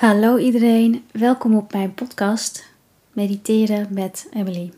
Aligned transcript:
Hallo 0.00 0.36
iedereen, 0.36 1.04
welkom 1.12 1.56
op 1.56 1.72
mijn 1.72 1.94
podcast 1.94 2.64
Mediteren 3.12 3.86
met 3.90 4.28
Emily. 4.32 4.72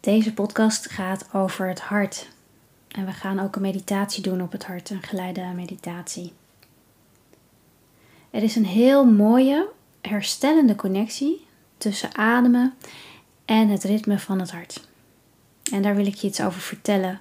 Deze 0.00 0.32
podcast 0.32 0.90
gaat 0.90 1.28
over 1.32 1.68
het 1.68 1.80
hart 1.80 2.28
en 2.88 3.06
we 3.06 3.12
gaan 3.12 3.40
ook 3.40 3.56
een 3.56 3.62
meditatie 3.62 4.22
doen 4.22 4.42
op 4.42 4.52
het 4.52 4.64
hart, 4.64 4.90
een 4.90 5.02
geleide 5.02 5.52
meditatie. 5.54 6.32
Er 8.30 8.42
is 8.42 8.56
een 8.56 8.66
heel 8.66 9.04
mooie, 9.04 9.68
herstellende 10.00 10.74
connectie 10.74 11.46
tussen 11.78 12.16
ademen 12.16 12.74
en 13.44 13.68
het 13.68 13.84
ritme 13.84 14.18
van 14.18 14.40
het 14.40 14.50
hart. 14.50 14.88
En 15.72 15.82
daar 15.82 15.96
wil 15.96 16.06
ik 16.06 16.14
je 16.14 16.26
iets 16.26 16.40
over 16.40 16.60
vertellen. 16.60 17.20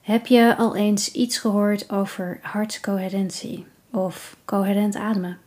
Heb 0.00 0.26
je 0.26 0.56
al 0.56 0.76
eens 0.76 1.12
iets 1.12 1.38
gehoord 1.38 1.90
over 1.90 2.38
hartcoherentie 2.42 3.66
of 3.90 4.36
coherent 4.44 4.96
ademen? 4.96 5.38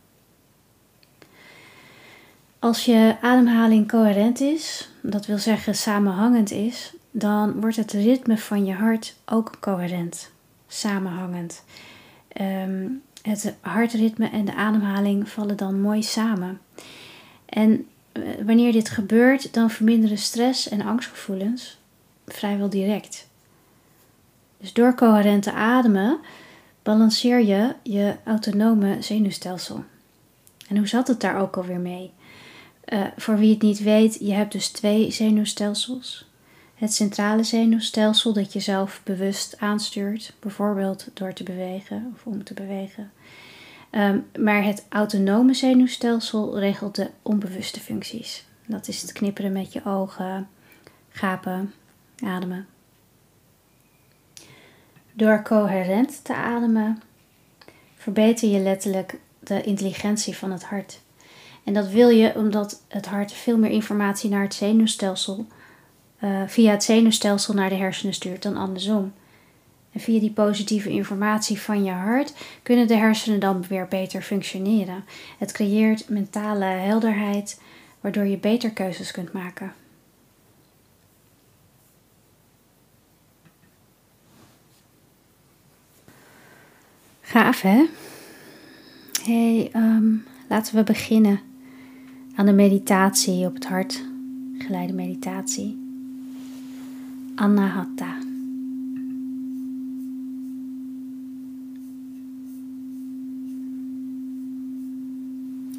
Als 2.66 2.84
je 2.84 3.16
ademhaling 3.20 3.88
coherent 3.88 4.40
is, 4.40 4.88
dat 5.00 5.26
wil 5.26 5.38
zeggen 5.38 5.74
samenhangend 5.74 6.50
is, 6.50 6.94
dan 7.10 7.60
wordt 7.60 7.76
het 7.76 7.92
ritme 7.92 8.38
van 8.38 8.64
je 8.64 8.72
hart 8.72 9.14
ook 9.24 9.56
coherent, 9.60 10.30
samenhangend. 10.68 11.64
Ehm, 12.28 12.88
het 13.22 13.54
hartritme 13.60 14.28
en 14.30 14.44
de 14.44 14.54
ademhaling 14.54 15.28
vallen 15.28 15.56
dan 15.56 15.80
mooi 15.80 16.02
samen. 16.02 16.60
En 17.44 17.86
eh, 18.12 18.22
wanneer 18.44 18.72
dit 18.72 18.88
gebeurt, 18.88 19.54
dan 19.54 19.70
verminderen 19.70 20.18
stress 20.18 20.68
en 20.68 20.82
angstgevoelens 20.82 21.78
vrijwel 22.26 22.68
direct. 22.68 23.28
Dus 24.58 24.72
door 24.72 24.94
coherent 24.94 25.42
te 25.42 25.52
ademen 25.52 26.18
balanceer 26.82 27.44
je 27.44 27.74
je 27.82 28.14
autonome 28.24 28.96
zenuwstelsel. 29.00 29.84
En 30.68 30.76
hoe 30.76 30.88
zat 30.88 31.08
het 31.08 31.20
daar 31.20 31.40
ook 31.40 31.56
alweer 31.56 31.80
mee? 31.80 32.14
Uh, 32.88 33.06
voor 33.16 33.38
wie 33.38 33.50
het 33.50 33.62
niet 33.62 33.82
weet, 33.82 34.18
je 34.20 34.32
hebt 34.32 34.52
dus 34.52 34.68
twee 34.68 35.10
zenuwstelsels. 35.10 36.26
Het 36.74 36.94
centrale 36.94 37.42
zenuwstelsel 37.42 38.32
dat 38.32 38.52
je 38.52 38.60
zelf 38.60 39.00
bewust 39.04 39.58
aanstuurt, 39.58 40.32
bijvoorbeeld 40.40 41.08
door 41.14 41.32
te 41.32 41.42
bewegen 41.42 42.12
of 42.14 42.26
om 42.26 42.44
te 42.44 42.54
bewegen. 42.54 43.12
Um, 43.90 44.26
maar 44.38 44.64
het 44.64 44.84
autonome 44.88 45.54
zenuwstelsel 45.54 46.58
regelt 46.58 46.94
de 46.94 47.10
onbewuste 47.22 47.80
functies. 47.80 48.44
Dat 48.66 48.88
is 48.88 49.02
het 49.02 49.12
knipperen 49.12 49.52
met 49.52 49.72
je 49.72 49.84
ogen, 49.84 50.48
gapen, 51.08 51.72
ademen. 52.24 52.66
Door 55.12 55.42
coherent 55.42 56.24
te 56.24 56.34
ademen 56.34 57.02
verbeter 57.96 58.48
je 58.48 58.58
letterlijk 58.58 59.18
de 59.38 59.62
intelligentie 59.62 60.36
van 60.36 60.52
het 60.52 60.64
hart. 60.64 61.00
En 61.66 61.72
dat 61.72 61.88
wil 61.88 62.08
je 62.08 62.34
omdat 62.34 62.82
het 62.88 63.06
hart 63.06 63.32
veel 63.32 63.58
meer 63.58 63.70
informatie 63.70 64.30
naar 64.30 64.42
het 64.42 64.54
zenuwstelsel, 64.54 65.46
uh, 66.24 66.42
via 66.46 66.70
het 66.70 66.84
zenuwstelsel 66.84 67.54
naar 67.54 67.68
de 67.68 67.74
hersenen 67.74 68.14
stuurt 68.14 68.42
dan 68.42 68.56
andersom. 68.56 69.12
En 69.92 70.00
via 70.00 70.20
die 70.20 70.30
positieve 70.30 70.90
informatie 70.90 71.60
van 71.60 71.84
je 71.84 71.90
hart 71.90 72.34
kunnen 72.62 72.86
de 72.86 72.96
hersenen 72.96 73.40
dan 73.40 73.64
weer 73.68 73.86
beter 73.88 74.22
functioneren. 74.22 75.04
Het 75.38 75.52
creëert 75.52 76.08
mentale 76.08 76.64
helderheid, 76.64 77.60
waardoor 78.00 78.24
je 78.24 78.38
beter 78.38 78.70
keuzes 78.70 79.10
kunt 79.10 79.32
maken. 79.32 79.72
Gaaf 87.20 87.60
hè? 87.60 87.84
Hey, 89.22 89.70
um, 89.74 90.26
laten 90.48 90.74
we 90.74 90.82
beginnen 90.82 91.45
aan 92.36 92.46
de 92.46 92.52
meditatie 92.52 93.46
op 93.46 93.54
het 93.54 93.66
hart, 93.66 94.04
geleide 94.58 94.92
meditatie. 94.92 95.76
Anahata. 97.34 98.16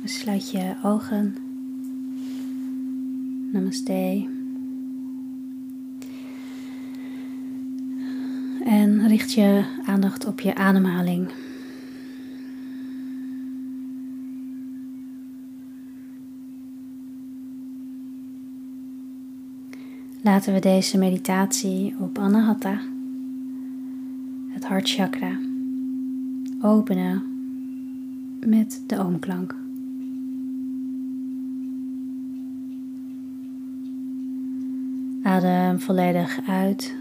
Sluit 0.04 0.52
je 0.52 0.76
ogen. 0.84 1.36
Namaste. 3.52 4.28
En 8.66 9.08
richt 9.08 9.32
je 9.32 9.66
aandacht 9.86 10.26
op 10.26 10.40
je 10.40 10.56
ademhaling. 10.56 11.32
Laten 20.28 20.54
we 20.54 20.60
deze 20.60 20.98
meditatie 20.98 21.96
op 22.00 22.18
Anahata, 22.18 22.80
het 24.48 24.66
hartchakra, 24.66 25.40
openen 26.62 27.24
met 28.40 28.84
de 28.88 29.00
oomklank. 29.00 29.56
Adem 35.24 35.80
volledig 35.80 36.40
uit. 36.48 36.96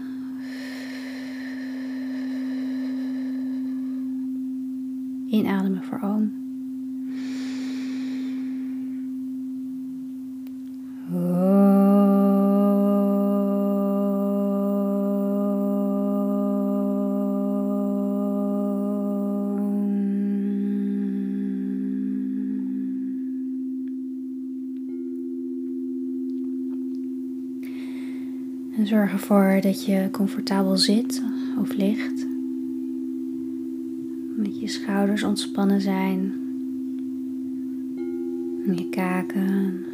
Inademen 5.25 5.83
voor 5.83 5.99
oom. 6.01 6.46
Zorg 29.07 29.21
ervoor 29.21 29.61
dat 29.61 29.85
je 29.85 30.07
comfortabel 30.11 30.77
zit 30.77 31.23
of 31.59 31.75
ligt. 31.75 32.27
Dat 34.37 34.59
je 34.59 34.67
schouders 34.67 35.23
ontspannen 35.23 35.81
zijn. 35.81 36.33
En 38.65 38.77
je 38.77 38.89
kaken. 38.89 39.85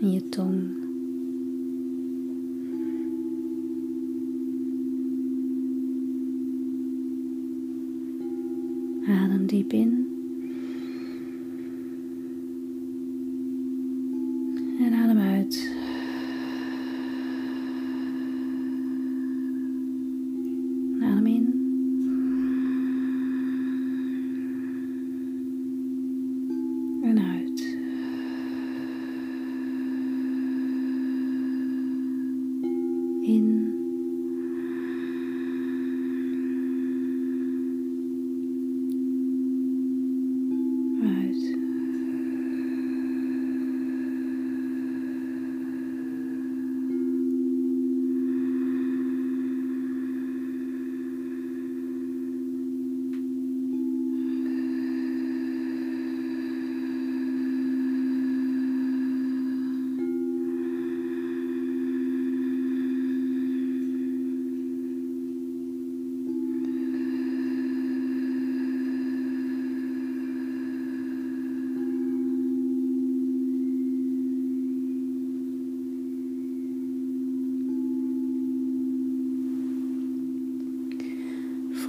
En 0.00 0.12
je 0.12 0.28
tong. 0.28 0.62
Adem 9.08 9.46
diep 9.46 9.72
in. 9.72 10.06
En 14.78 14.94
adem 14.94 15.18
uit. 15.18 15.80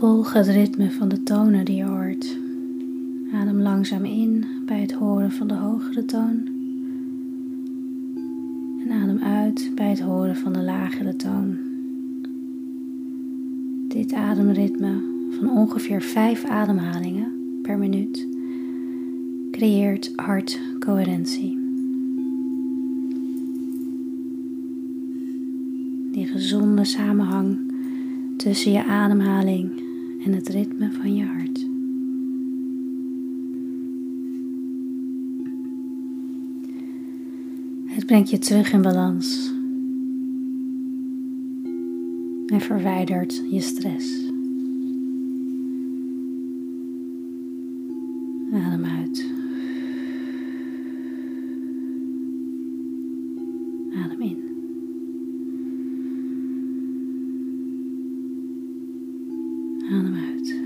Volg 0.04 0.34
het 0.34 0.48
ritme 0.48 0.92
van 0.92 1.10
de 1.10 1.24
tonen 1.24 1.66
die 1.66 1.76
je 1.76 1.84
hoort 1.84 2.38
Adem 3.34 3.62
langzaam 3.62 4.06
in 4.06 4.46
bij 4.66 4.80
het 4.80 4.92
horen 4.92 5.32
van 5.32 5.48
de 5.48 5.54
hogere 5.54 6.06
toon. 6.06 6.48
En 8.86 8.92
adem 8.92 9.20
uit 9.20 9.72
bij 9.76 9.90
het 9.90 10.00
horen 10.00 10.36
van 10.36 10.54
de 10.54 10.62
lagere 10.62 11.16
toon. 11.16 11.58
Dit 13.88 14.14
ademritme 14.14 15.02
van 15.30 15.50
ongeveer 15.50 16.02
5 16.02 16.46
ademhalingen 16.46 17.60
per 17.62 17.78
minuut 17.78 18.28
creëert 19.52 20.12
hartcoherentie. 20.16 21.58
Die 26.12 26.26
gezonde 26.26 26.84
samenhang 26.84 27.58
tussen 28.38 28.72
je 28.72 28.84
ademhaling 28.84 29.83
en 30.26 30.34
het 30.34 30.50
ritme 30.50 30.92
van 30.92 31.16
je 31.16 31.26
hart. 31.26 31.68
Het 37.86 38.06
brengt 38.06 38.30
je 38.30 38.38
terug 38.38 38.74
in 38.74 38.82
balans 38.82 39.54
en 42.48 42.62
verwijdert 42.62 43.44
je 43.50 43.62
stress. 43.62 44.32
Adem 48.54 48.86
uit. 48.86 49.26
Adem 53.94 54.22
in. 54.22 54.38
Adem 59.90 60.16
uit. 60.16 60.62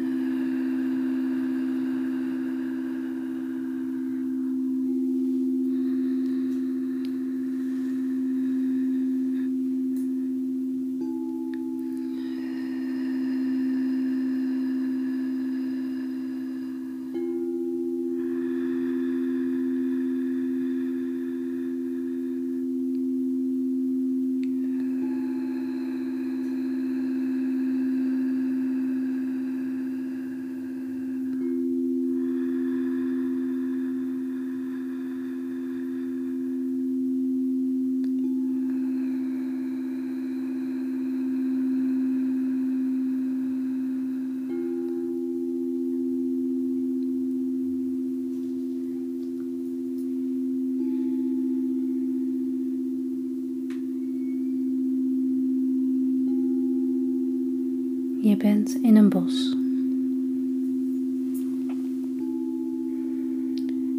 Bent 58.37 58.77
in 58.81 58.95
een 58.95 59.09
bos. 59.09 59.57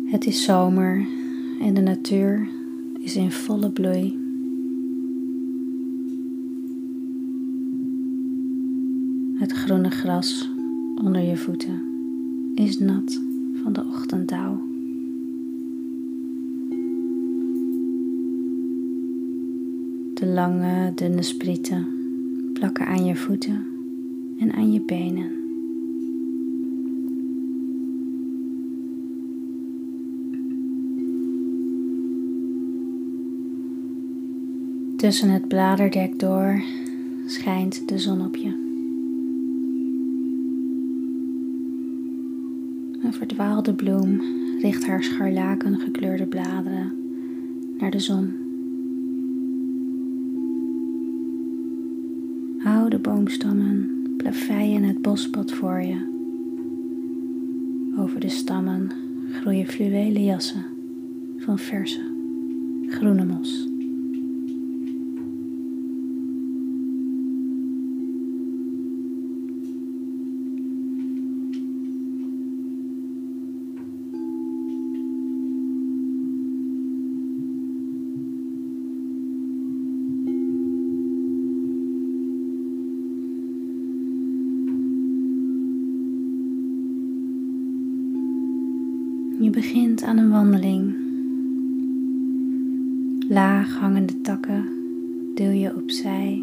Het 0.04 0.26
is 0.26 0.44
zomer 0.44 1.06
en 1.60 1.74
de 1.74 1.80
natuur 1.80 2.48
is 2.98 3.16
in 3.16 3.30
volle 3.30 3.70
bloei. 3.70 4.18
Het 9.34 9.52
groene 9.52 9.90
gras 9.90 10.50
onder 10.94 11.22
je 11.22 11.36
voeten 11.36 11.80
is 12.54 12.78
nat 12.78 13.20
van 13.62 13.72
de 13.72 13.84
ochtenddauw. 13.84 14.60
De 20.14 20.26
lange, 20.26 20.92
dunne 20.94 21.22
sprieten 21.22 21.86
plakken 22.52 22.86
aan 22.86 23.04
je 23.04 23.16
voeten 23.16 23.67
en 24.38 24.52
aan 24.52 24.72
je 24.72 24.80
benen. 24.80 25.38
Tussen 34.96 35.30
het 35.30 35.48
bladerdek 35.48 36.18
door 36.18 36.62
schijnt 37.26 37.88
de 37.88 37.98
zon 37.98 38.24
op 38.26 38.36
je. 38.36 38.66
Een 43.02 43.12
verdwaalde 43.12 43.74
bloem 43.74 44.20
richt 44.60 44.86
haar 44.86 45.02
scharlaken 45.02 45.78
gekleurde 45.78 46.26
bladeren 46.26 46.92
naar 47.78 47.90
de 47.90 47.98
zon. 47.98 48.32
Oude 52.64 52.98
boomstammen 52.98 53.97
plaveien 54.18 54.82
het 54.82 55.02
bospad 55.02 55.52
voor 55.52 55.82
je. 55.82 56.16
Over 57.98 58.20
de 58.20 58.28
stammen 58.28 58.90
groeien 59.32 59.66
fluwelen 59.66 60.24
jassen 60.24 60.64
van 61.36 61.58
verse 61.58 62.00
groene 62.88 63.24
mos. 63.24 63.67
Je 89.40 89.50
begint 89.50 90.02
aan 90.02 90.18
een 90.18 90.30
wandeling. 90.30 90.94
Laag 93.28 93.76
hangende 93.76 94.20
takken 94.20 94.64
deel 95.34 95.50
je 95.50 95.76
opzij. 95.76 96.42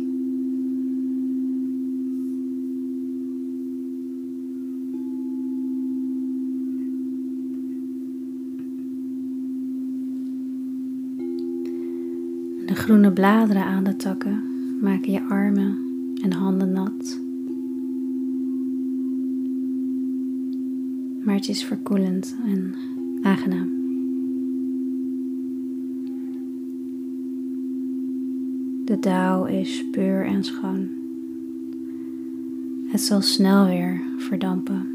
De 12.65 12.75
groene 12.75 13.11
bladeren 13.11 13.65
aan 13.65 13.83
de 13.83 13.95
takken 13.95 14.43
maken 14.81 15.11
je 15.11 15.23
armen 15.23 15.77
en 16.23 16.31
handen 16.31 16.71
nat. 16.71 17.24
Maar 21.25 21.35
het 21.35 21.49
is 21.49 21.63
verkoelend 21.63 22.35
en 22.45 22.73
aangenaam. 23.21 23.69
De 28.85 28.99
dauw 28.99 29.45
is 29.45 29.85
puur 29.91 30.25
en 30.25 30.43
schoon. 30.43 30.87
Het 32.87 33.01
zal 33.01 33.21
snel 33.21 33.65
weer 33.65 34.01
verdampen. 34.17 34.87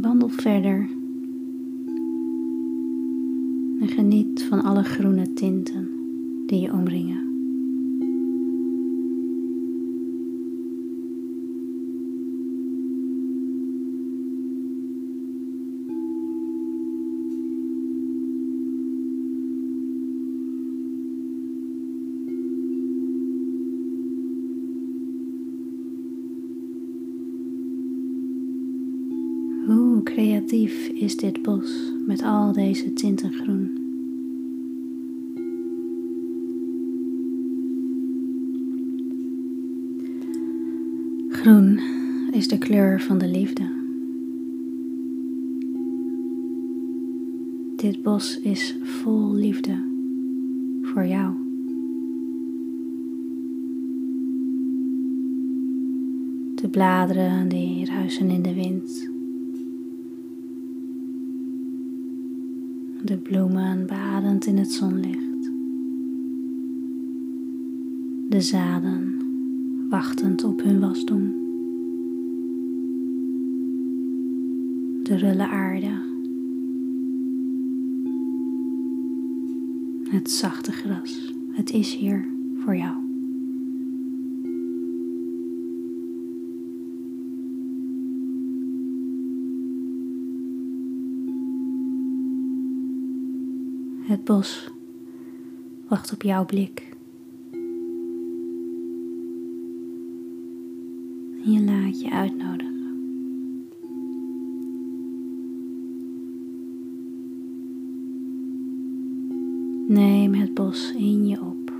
Wandel 0.00 0.28
verder 0.28 0.88
en 3.80 3.88
geniet 3.88 4.42
van 4.42 4.62
alle 4.62 4.82
groene 4.82 5.32
tinten 5.32 5.88
die 6.46 6.60
je 6.60 6.72
omringen. 6.72 7.26
Hoe 29.66 30.02
creatief 30.02 30.85
is 30.98 31.16
dit 31.16 31.42
bos 31.42 31.92
met 32.06 32.22
al 32.22 32.52
deze 32.52 32.92
tinten 32.92 33.32
groen? 33.32 33.70
Groen 41.28 41.80
is 42.30 42.48
de 42.48 42.58
kleur 42.58 43.00
van 43.00 43.18
de 43.18 43.28
liefde. 43.28 43.68
Dit 47.76 48.02
bos 48.02 48.40
is 48.40 48.76
vol 48.82 49.34
liefde 49.34 49.78
voor 50.82 51.06
jou. 51.06 51.34
De 56.54 56.68
bladeren 56.68 57.48
die 57.48 57.84
ruisen 57.84 58.30
in 58.30 58.42
de 58.42 58.54
wind. 58.54 59.05
De 63.16 63.22
bloemen 63.22 63.86
badend 63.86 64.46
in 64.46 64.58
het 64.58 64.72
zonlicht. 64.72 65.50
De 68.28 68.40
zaden 68.40 69.14
wachtend 69.88 70.44
op 70.44 70.62
hun 70.62 70.80
wasdom. 70.80 71.34
De 75.02 75.16
rulle 75.16 75.48
aarde. 75.48 75.90
Het 80.08 80.30
zachte 80.30 80.72
gras. 80.72 81.34
Het 81.50 81.70
is 81.70 81.94
hier 81.94 82.28
voor 82.56 82.76
jou. 82.76 83.06
Het 94.06 94.14
bos 94.26 94.70
wacht 95.88 96.12
op 96.12 96.22
jouw 96.22 96.44
blik. 96.44 96.96
En 101.44 101.52
je 101.52 101.64
laat 101.64 102.00
je 102.00 102.10
uitnodigen. 102.10 102.74
Neem 109.88 110.34
het 110.34 110.54
bos 110.54 110.92
in 110.92 111.26
je 111.26 111.40
op. 111.40 111.72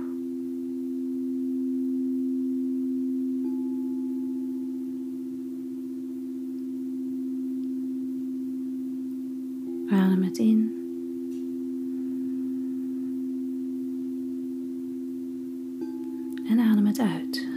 Adem 9.89 10.23
het 10.23 10.37
in. 10.37 10.76
En 16.47 16.59
adem 16.59 16.85
het 16.85 16.99
uit. 16.99 17.47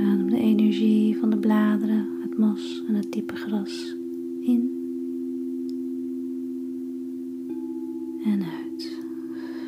Adem 0.00 0.30
de 0.30 0.38
energie 0.38 1.18
van 1.18 1.30
de 1.30 1.36
bladeren, 1.36 2.06
het 2.22 2.38
mos 2.38 2.82
en 2.86 2.94
het 2.94 3.12
diepe 3.12 3.36
gras 3.36 3.96
in 4.40 4.82
en 8.24 8.42
uit. 8.42 8.98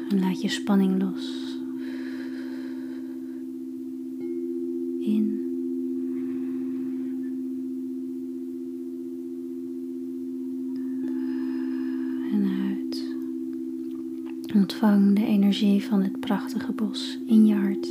En 0.08 0.20
laat 0.20 0.40
je 0.40 0.48
spanning 0.48 1.02
los. 1.02 1.45
Energie 15.62 15.88
van 15.88 16.02
het 16.02 16.20
prachtige 16.20 16.72
bos 16.72 17.18
in 17.26 17.46
je 17.46 17.54
hart. 17.54 17.86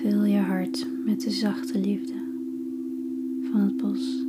Vul 0.00 0.24
je 0.24 0.38
hart 0.38 0.86
met 1.04 1.20
de 1.20 1.30
zachte 1.30 1.78
liefde 1.78 2.12
van 3.50 3.60
het 3.60 3.76
bos. 3.76 4.24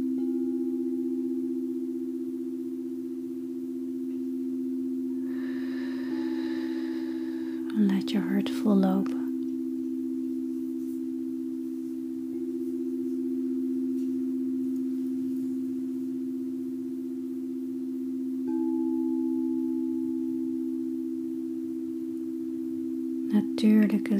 En 7.75 7.85
laat 7.85 8.11
je 8.11 8.19
hart 8.19 8.49
vol 8.49 8.75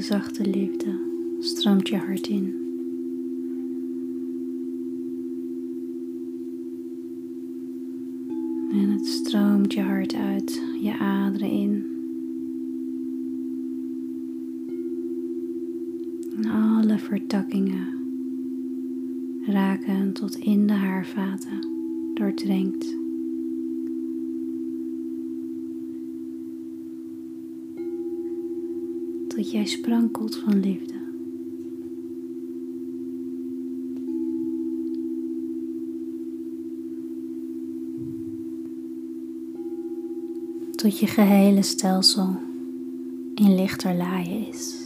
zachte 0.04 0.50
liefde 0.50 0.98
stroomt 1.38 1.88
je 1.88 1.96
hart 1.96 2.26
in. 2.26 2.54
En 8.72 8.90
het 8.90 9.06
stroomt 9.06 9.72
je 9.72 9.80
hart 9.80 10.14
uit, 10.14 10.62
je 10.80 10.98
aderen 10.98 11.50
in. 11.50 11.84
Alle 16.50 16.98
vertakkingen 16.98 17.86
raken 19.46 20.12
tot 20.12 20.36
in 20.36 20.66
de 20.66 20.72
haarvaten 20.72 21.66
doordrenkt. 22.14 22.96
Tot 29.28 29.43
jij 29.54 29.66
sprankelt 29.66 30.36
van 30.36 30.60
liefde. 30.60 30.92
tot 40.74 40.98
je 40.98 41.06
gehele 41.06 41.62
stelsel 41.62 42.40
in 43.34 43.54
lichter 43.54 43.94
laaien 43.94 44.48
is. 44.48 44.84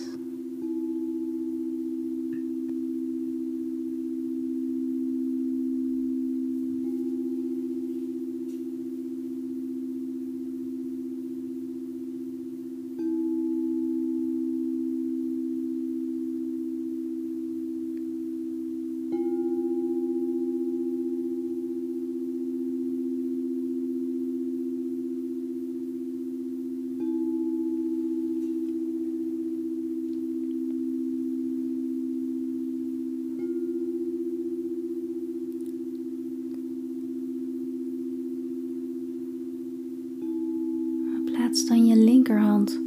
Plaats 41.24 41.66
dan 41.66 41.86
je 41.86 41.96
linkerhand 41.96 42.80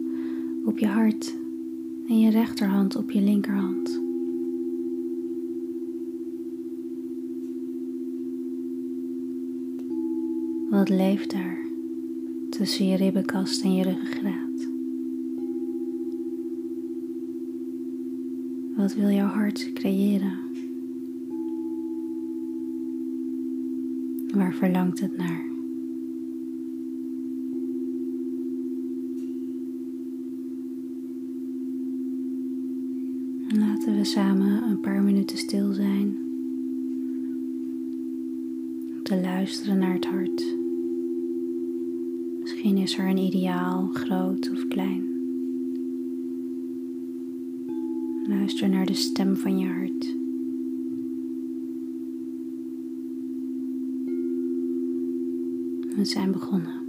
op 0.66 0.80
je 0.80 0.81
hart 0.92 1.38
en 2.08 2.20
je 2.20 2.30
rechterhand 2.30 2.96
op 2.96 3.12
je 3.12 3.22
linkerhand. 3.22 4.02
Wat 10.70 10.90
leeft 10.90 11.32
daar 11.32 11.58
tussen 12.50 12.88
je 12.88 12.96
ribbenkast 12.96 13.64
en 13.64 13.76
je 13.76 13.84
ruggengraat? 13.84 14.70
Wat 18.76 18.96
wil 18.96 19.10
jouw 19.10 19.28
hart 19.28 19.74
creëren? 19.74 20.40
Waar 24.34 24.54
verlangt 24.54 25.00
het 25.00 25.18
naar? 25.18 25.50
En 33.50 33.60
laten 33.60 33.91
samen 34.06 34.64
een 34.64 34.80
paar 34.80 35.02
minuten 35.02 35.38
stil 35.38 35.74
zijn. 35.74 36.18
Om 38.94 39.04
te 39.04 39.22
luisteren 39.22 39.78
naar 39.78 39.94
het 39.94 40.06
hart. 40.06 40.56
Misschien 42.40 42.78
is 42.78 42.98
er 42.98 43.08
een 43.08 43.18
ideaal, 43.18 43.90
groot 43.94 44.52
of 44.52 44.68
klein. 44.68 45.10
Luister 48.28 48.70
naar 48.70 48.86
de 48.86 48.94
stem 48.94 49.36
van 49.36 49.60
je 49.60 49.68
hart. 49.68 50.16
We 55.96 56.06
zijn 56.06 56.32
begonnen. 56.32 56.81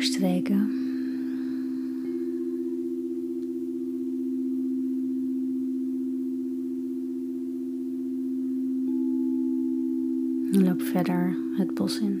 Verstreken. 0.00 0.70
Loop 10.52 10.82
verder 10.82 11.36
het 11.56 11.74
bos 11.74 12.00
in. 12.00 12.20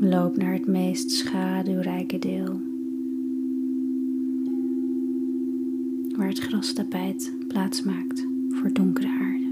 Loop 0.00 0.36
naar 0.36 0.52
het 0.52 0.66
meest 0.66 1.10
schaduwrijke 1.10 2.18
deel. 2.18 2.71
Het 6.32 6.40
grastapijt 6.40 7.32
plaats 7.48 7.82
maakt 7.82 8.26
voor 8.48 8.72
donkere 8.72 9.08
aarde. 9.08 9.50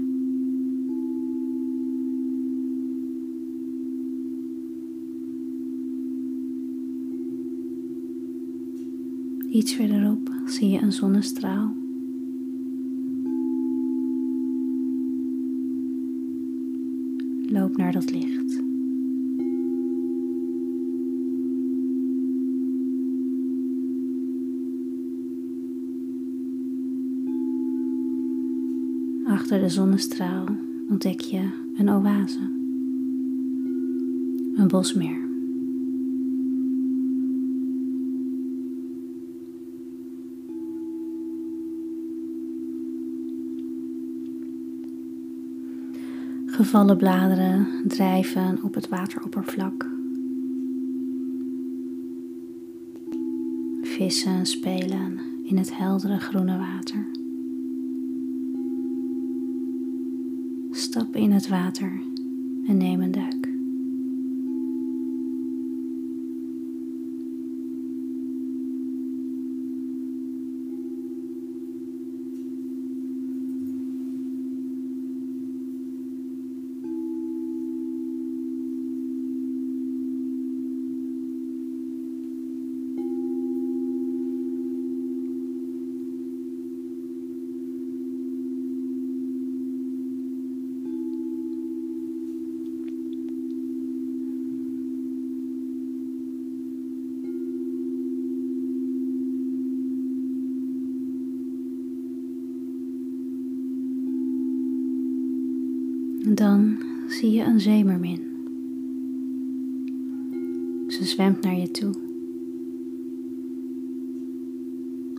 Iets 9.49 9.73
verderop 9.73 10.31
zie 10.45 10.69
je 10.69 10.81
een 10.81 10.93
zonnestraal. 10.93 11.73
Loop 17.47 17.77
naar 17.77 17.91
dat 17.91 18.11
licht. 18.11 18.40
Achter 29.51 29.67
de 29.67 29.73
zonnestraal 29.73 30.45
ontdek 30.89 31.21
je 31.21 31.49
een 31.75 31.89
oase, 31.89 32.39
een 34.55 34.67
bosmeer. 34.67 35.19
Gevallen 46.45 46.97
bladeren 46.97 47.67
drijven 47.87 48.63
op 48.63 48.73
het 48.73 48.89
wateroppervlak. 48.89 49.89
Vissen 53.81 54.45
spelen 54.45 55.19
in 55.43 55.57
het 55.57 55.77
heldere 55.77 56.19
groene 56.19 56.57
water. 56.57 57.10
Stap 60.73 61.15
in 61.15 61.31
het 61.31 61.47
water 61.47 62.01
en 62.67 62.77
neem 62.77 63.01
een 63.01 63.11
duik. 63.11 63.51
Dan 106.35 106.77
zie 107.07 107.31
je 107.31 107.43
een 107.43 107.50
zeemermin. 107.61 108.19
Ze 110.87 111.05
zwemt 111.05 111.41
naar 111.41 111.55
je 111.55 111.71
toe. 111.71 111.93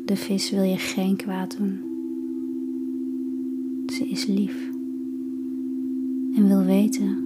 De 0.05 0.17
vis 0.17 0.51
wil 0.51 0.63
je 0.63 0.77
geen 0.77 1.17
kwaad 1.17 1.57
doen. 1.57 1.81
Ze 3.87 4.09
is 4.09 4.27
lief 4.27 4.71
en 6.35 6.47
wil 6.47 6.65
weten 6.65 7.17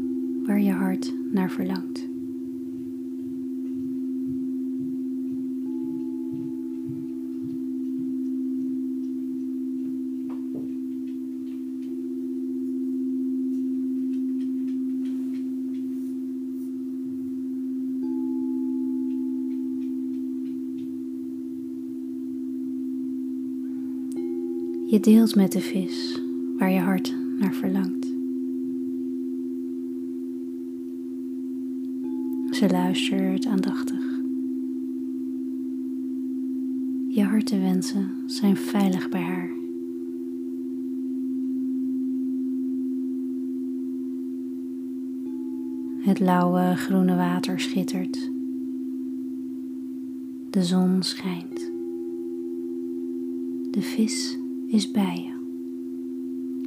waar 0.47 0.61
je 0.61 0.73
hart 0.73 1.15
naar 1.33 1.51
verlangt. 1.51 2.06
Je 24.97 25.03
deelt 25.03 25.35
met 25.35 25.53
de 25.53 25.61
vis 25.61 26.23
waar 26.59 26.71
je 26.71 26.81
hart 26.81 27.17
naar 27.39 27.55
verlangt. 27.55 28.07
Ze 32.51 32.69
luistert 32.71 33.47
aandachtig. 33.47 34.21
Je 37.09 37.23
hartenwensen 37.23 38.11
zijn 38.27 38.57
veilig 38.57 39.09
bij 39.09 39.21
haar. 39.21 39.51
Het 46.01 46.21
lauwe 46.21 46.77
groene 46.77 47.17
water 47.17 47.61
schittert. 47.61 48.31
De 50.51 50.63
zon 50.63 51.03
schijnt. 51.03 51.71
De 53.71 53.83
vis 53.83 54.39
is 54.67 54.91
bij 54.91 55.17
je, 55.17 55.35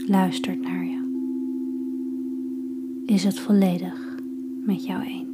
luistert 0.08 0.62
naar 0.62 0.86
je, 0.86 0.98
is 3.06 3.24
het 3.24 3.40
volledig 3.40 4.18
met 4.66 4.86
jou 4.86 5.04
eens. 5.04 5.29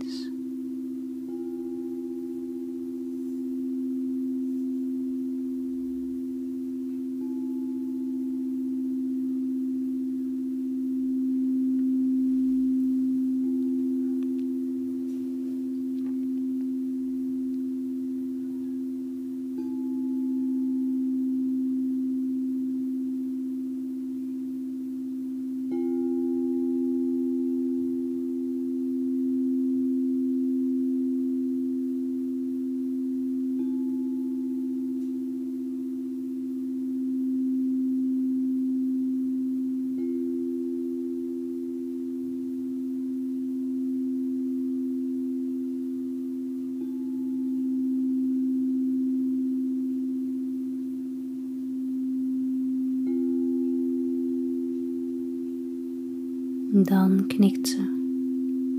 Dan 56.83 57.23
knikt 57.27 57.67
ze 57.67 57.77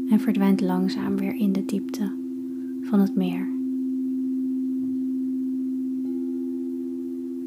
en 0.09 0.21
verdwijnt 0.21 0.61
langzaam 0.61 1.17
weer 1.17 1.35
in 1.35 1.53
de 1.53 1.65
diepte 1.65 2.11
van 2.81 3.01
het 3.01 3.15
meer. 3.15 3.49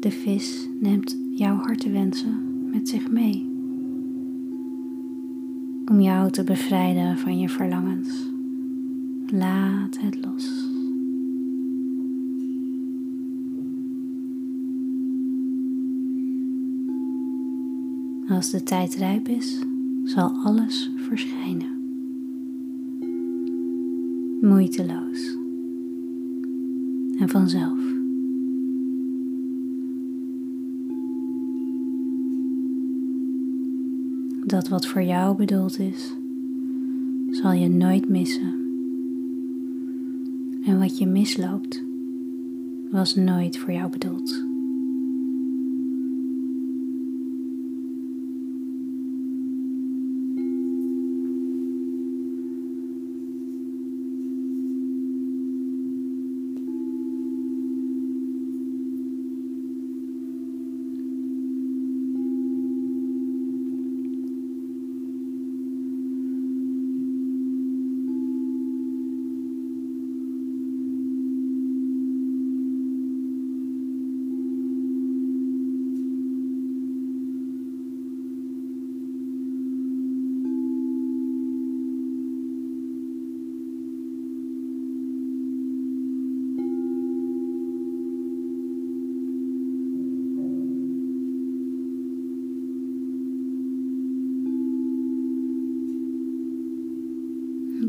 De 0.00 0.10
vis 0.10 0.68
neemt 0.80 1.18
jouw 1.34 1.56
hartewensen 1.56 2.42
met 2.70 2.88
zich 2.88 3.10
mee. 3.10 3.48
Om 5.86 6.00
jou 6.00 6.30
te 6.30 6.44
bevrijden 6.44 7.18
van 7.18 7.38
je 7.38 7.48
verlangens. 7.48 8.30
Laat 9.26 9.98
het 10.00 10.24
los. 10.24 10.68
Als 18.28 18.50
de 18.50 18.62
tijd 18.62 18.94
rijp 18.94 19.28
is, 19.28 19.64
zal 20.04 20.30
alles 20.30 20.90
verschijnen. 20.96 21.78
Moeiteloos 24.40 25.36
en 27.18 27.28
vanzelf. 27.28 27.78
Dat 34.44 34.68
wat 34.68 34.86
voor 34.86 35.02
jou 35.02 35.36
bedoeld 35.36 35.78
is, 35.78 36.14
zal 37.30 37.52
je 37.52 37.68
nooit 37.68 38.08
missen. 38.08 38.54
En 40.64 40.78
wat 40.78 40.98
je 40.98 41.06
misloopt, 41.06 41.84
was 42.90 43.14
nooit 43.14 43.58
voor 43.58 43.72
jou 43.72 43.90
bedoeld. 43.90 44.49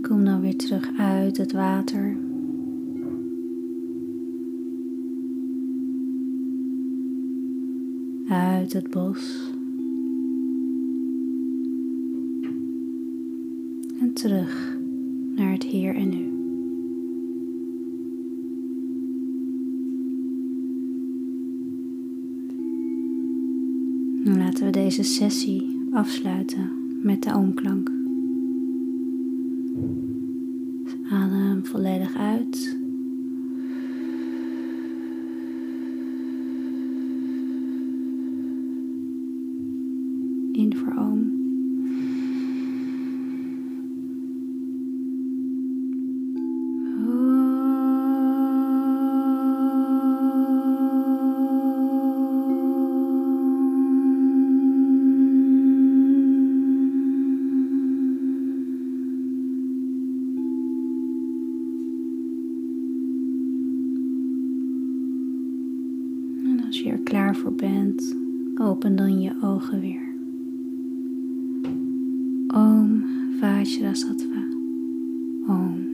Kom 0.02 0.26
dan 0.26 0.42
weer 0.42 0.56
terug 0.56 0.92
uit 0.98 1.38
het 1.38 1.52
water. 1.52 2.18
Uit 8.30 8.74
het 8.74 8.90
bos. 8.90 9.52
En 14.00 14.14
terug 14.14 14.78
naar 15.36 15.52
het 15.52 15.64
hier 15.64 15.96
en 15.96 16.10
nu. 16.10 16.32
laten 24.38 24.66
we 24.66 24.72
deze 24.72 25.04
sessie 25.04 25.88
afsluiten 25.92 26.70
met 27.02 27.24
de 27.24 27.34
oomklank. 27.34 28.01
Adem 31.12 31.66
volledig 31.66 32.16
uit. 32.16 32.81
Bent, 67.50 68.16
open 68.56 68.96
dan 68.96 69.22
je 69.22 69.32
ogen 69.42 69.80
weer. 69.80 70.10
Om 72.48 73.04
Vajrasattva. 73.40 74.44
Om. 75.48 75.92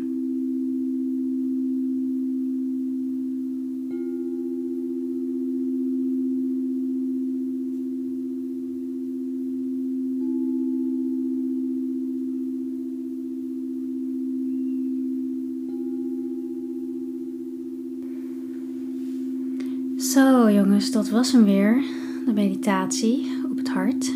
Jongens, 20.87 21.09
dat 21.09 21.17
was 21.17 21.31
hem 21.31 21.43
weer. 21.43 21.83
De 22.25 22.33
meditatie 22.33 23.27
op 23.51 23.57
het 23.57 23.69
hart. 23.69 24.13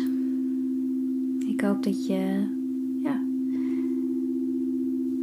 Ik 1.46 1.60
hoop 1.60 1.82
dat 1.82 2.06
je 2.06 2.44
ja, 3.02 3.20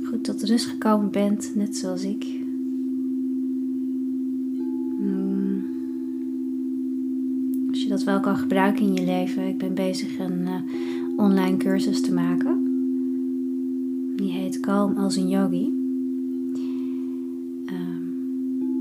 goed 0.04 0.24
tot 0.24 0.44
rust 0.44 0.66
gekomen 0.66 1.12
bent, 1.12 1.52
net 1.56 1.78
zoals 1.78 2.04
ik. 2.04 2.26
Hmm. 4.98 5.66
Als 7.70 7.84
je 7.84 7.90
dat 7.90 8.04
wel 8.04 8.20
kan 8.20 8.38
gebruiken 8.38 8.86
in 8.86 8.94
je 8.94 9.06
leven. 9.06 9.48
Ik 9.48 9.58
ben 9.58 9.74
bezig 9.74 10.20
een 10.20 10.40
uh, 10.42 10.56
online 11.18 11.58
cursus 11.58 12.02
te 12.02 12.14
maken. 12.14 12.64
Die 14.16 14.32
heet 14.32 14.60
Kalm 14.60 14.98
als 14.98 15.16
een 15.16 15.30
yogi. 15.30 15.78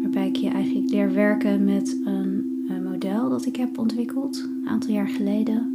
waarbij 0.02 0.28
ik 0.28 0.36
je 0.36 0.48
eigenlijk 0.48 0.90
leer 0.90 1.12
werken 1.12 1.64
met 1.64 2.00
een 2.04 2.57
dat 3.08 3.46
ik 3.46 3.56
heb 3.56 3.78
ontwikkeld 3.78 4.48
een 4.60 4.68
aantal 4.68 4.94
jaar 4.94 5.08
geleden. 5.08 5.72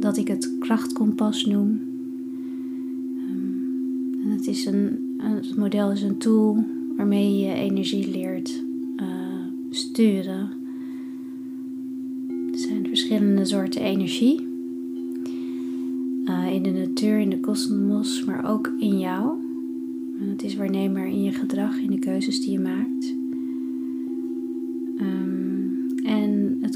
Dat 0.00 0.16
ik 0.16 0.28
het 0.28 0.58
krachtkompas 0.58 1.44
noem. 1.44 1.80
En 4.22 4.30
het, 4.30 4.46
is 4.46 4.66
een, 4.66 5.14
het 5.18 5.56
model 5.56 5.92
is 5.92 6.02
een 6.02 6.16
tool 6.16 6.64
waarmee 6.96 7.38
je 7.38 7.52
energie 7.52 8.10
leert 8.10 8.62
uh, 8.96 9.06
sturen. 9.70 10.50
Er 12.52 12.58
zijn 12.58 12.86
verschillende 12.86 13.44
soorten 13.44 13.82
energie. 13.82 14.48
Uh, 16.24 16.52
in 16.52 16.62
de 16.62 16.70
natuur, 16.70 17.18
in 17.18 17.30
de 17.30 17.40
kosmos, 17.40 18.24
maar 18.24 18.50
ook 18.50 18.72
in 18.78 18.98
jou. 18.98 19.38
En 20.20 20.28
het 20.28 20.42
is 20.42 20.56
waarneembaar 20.56 21.08
in 21.08 21.22
je 21.22 21.32
gedrag, 21.32 21.78
in 21.78 21.90
de 21.90 21.98
keuzes 21.98 22.40
die 22.40 22.50
je 22.50 22.58
maakt. 22.58 23.19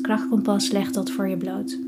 Krachtkompas 0.04 0.70
legt 0.70 0.94
dat 0.94 1.10
voor 1.10 1.28
je 1.28 1.36
bloot. 1.36 1.78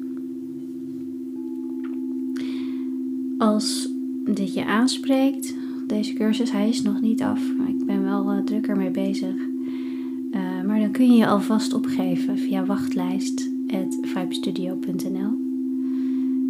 Als 3.38 3.88
dit 4.24 4.54
je 4.54 4.64
aanspreekt, 4.64 5.54
deze 5.86 6.12
cursus, 6.12 6.52
hij 6.52 6.68
is 6.68 6.82
nog 6.82 7.00
niet 7.00 7.22
af, 7.22 7.40
ik 7.68 7.86
ben 7.86 8.02
wel 8.02 8.32
uh, 8.32 8.38
druk 8.44 8.66
ermee 8.66 8.90
bezig. 8.90 9.34
Uh, 10.30 10.62
maar 10.66 10.80
dan 10.80 10.90
kun 10.90 11.06
je 11.06 11.12
je 11.16 11.26
alvast 11.26 11.72
opgeven 11.72 12.38
via 12.38 12.64
wachtlijst.vibestudio.nl. 12.64 15.44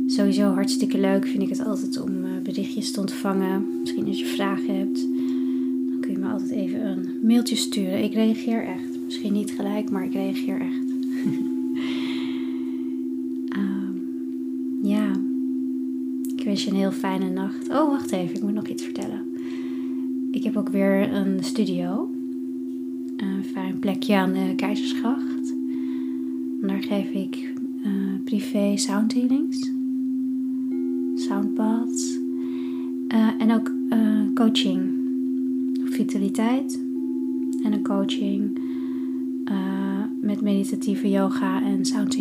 Sowieso 0.07 0.52
hartstikke 0.52 0.98
leuk 0.98 1.26
vind 1.26 1.42
ik 1.42 1.48
het 1.48 1.64
altijd 1.64 2.00
om 2.00 2.24
uh, 2.24 2.31
berichtjes 2.42 2.92
te 2.92 3.00
ontvangen. 3.00 3.66
Misschien 3.81 4.07
als 4.07 4.18
je 4.18 4.26
vragen 4.26 4.79
hebt, 4.79 5.09
dan 5.90 6.00
kun 6.00 6.11
je 6.11 6.18
me 6.18 6.29
altijd 6.29 6.50
even 6.50 6.87
een 6.87 7.09
mailtje 7.22 7.57
sturen. 7.57 8.05
Ik 8.05 8.12
reageer 8.12 8.64
echt. 8.64 9.05
Misschien 9.05 9.33
niet 9.33 9.50
gelijk, 9.50 9.90
maar 9.90 10.05
ik 10.05 10.12
reageer 10.12 10.61
echt. 10.61 10.86
Een 16.66 16.74
heel 16.74 16.92
fijne 16.92 17.31
nacht. 17.31 17.68
Oh, 17.68 17.88
wacht 17.88 18.12
even, 18.12 18.37
ik 18.37 18.42
moet 18.42 18.55
nog 18.55 18.68
iets 18.68 18.83
vertellen. 18.83 19.24
Ik 20.31 20.44
heb 20.44 20.57
ook 20.57 20.68
weer 20.68 21.12
een 21.12 21.44
studio. 21.44 22.11
Een 23.16 23.44
fijn 23.44 23.79
plekje 23.79 24.16
aan 24.16 24.33
de 24.33 24.52
Keizersgracht. 24.57 25.55
daar 26.61 26.83
geef 26.83 27.11
ik 27.11 27.52
uh, 27.85 27.92
privé 28.24 28.76
sound 28.76 29.14
healings, 29.14 29.70
soundbaths 31.14 32.18
uh, 33.09 33.29
en 33.38 33.52
ook 33.52 33.72
uh, 33.90 34.35
coaching, 34.35 34.90
vitaliteit 35.85 36.81
en 37.62 37.72
een 37.72 37.83
coaching 37.83 38.59
met 40.20 40.40
meditatieve 40.40 41.11
yoga 41.11 41.62
en 41.62 41.85
sound 41.85 42.14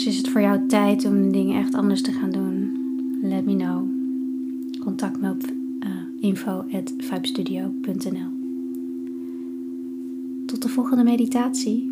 Dus 0.00 0.08
is 0.08 0.16
het 0.16 0.28
voor 0.28 0.40
jou 0.40 0.66
tijd 0.66 1.04
om 1.04 1.32
dingen 1.32 1.60
echt 1.60 1.74
anders 1.74 2.02
te 2.02 2.12
gaan 2.12 2.30
doen? 2.30 2.72
Let 3.22 3.44
me 3.44 3.56
know. 3.56 3.88
Contact 4.82 5.20
me 5.20 5.30
op 5.30 5.42
uh, 5.80 5.88
info.vibestudio.nl 6.20 8.30
Tot 10.46 10.62
de 10.62 10.68
volgende 10.68 11.04
meditatie. 11.04 11.89